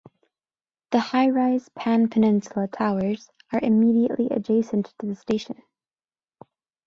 The 0.89 0.97
highrise 0.97 1.69
Pan 1.75 2.07
Peninsula 2.09 2.67
Towers 2.69 3.29
are 3.53 3.59
immediately 3.61 4.29
adjacent 4.31 4.91
to 4.97 5.05
the 5.05 5.13
station. 5.15 5.61